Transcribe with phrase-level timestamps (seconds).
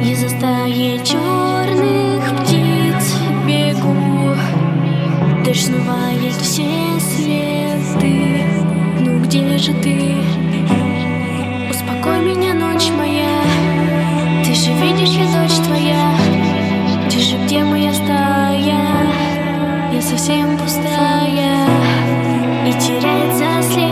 [0.00, 1.00] Я за стаей
[2.40, 4.34] птиц бегу.
[5.44, 6.64] Дождь смывает все
[7.00, 8.44] светы.
[9.00, 10.14] Ну где же ты?
[11.70, 13.42] Успокой меня, ночь моя.
[14.44, 16.12] Ты же видишь, я дочь твоя.
[17.10, 19.06] Ты же где моя стая?
[19.92, 21.66] Я совсем пустая.
[22.66, 23.87] И теряется след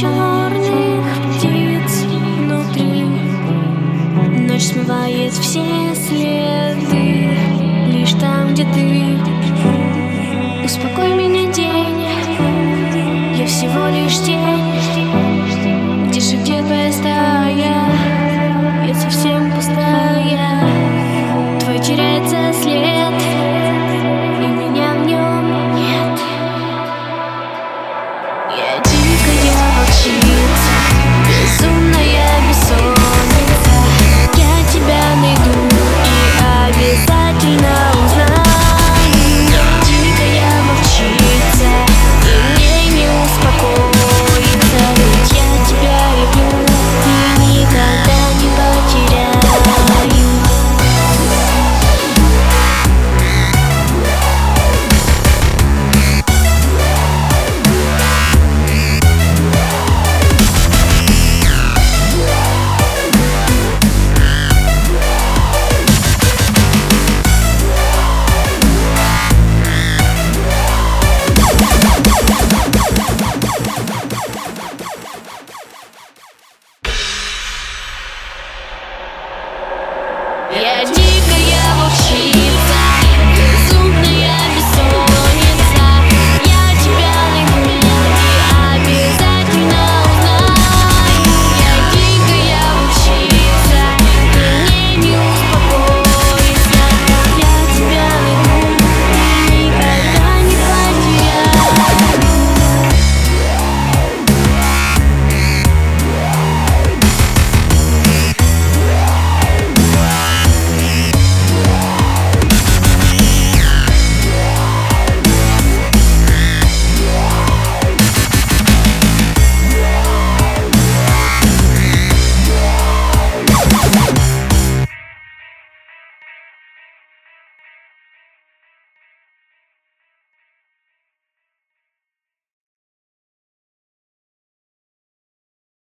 [0.00, 1.04] черных
[1.36, 2.04] птиц
[2.38, 3.04] внутри.
[4.48, 7.36] Ночь смывает все следы
[7.86, 9.18] Лишь там, где ты.
[10.64, 12.06] Успокой меня, день
[13.36, 14.48] Я всего лишь тень.
[16.08, 17.84] Где где твоя стая?
[18.86, 20.64] Я совсем пустая.
[21.60, 23.20] Твой теряется след
[24.40, 26.20] И меня в нем нет.
[28.56, 28.99] Я
[30.02, 30.39] she